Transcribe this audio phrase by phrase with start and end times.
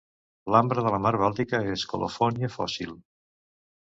[0.53, 2.97] L'ambre de la mar Bàltica és colofònia fòssil.